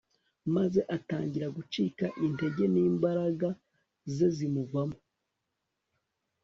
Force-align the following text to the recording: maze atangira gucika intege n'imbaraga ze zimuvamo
maze 0.55 0.79
atangira 0.97 1.47
gucika 1.57 2.05
intege 2.27 2.63
n'imbaraga 2.73 3.47
ze 4.15 4.27
zimuvamo 4.35 4.99